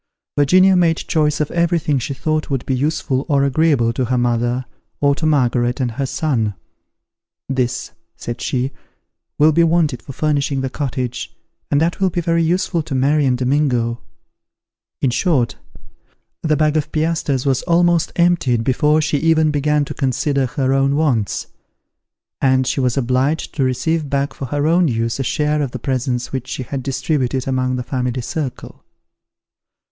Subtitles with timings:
[0.35, 4.65] Virginia made choice of everything she thought would be useful or agreeable to her mother,
[4.99, 6.55] or to Margaret and her son.
[7.47, 8.71] "This," said she,
[9.37, 11.37] "will be wanted for furnishing the cottage,
[11.69, 14.01] and that will be very useful to Mary and Domingo."
[15.03, 15.55] In short,
[16.41, 20.95] the bag of piastres was almost emptied before she even began to consider her own
[20.95, 21.45] wants;
[22.41, 25.77] and she was obliged to receive back for her own use a share of the
[25.77, 28.83] presents which she had distributed among the family circle.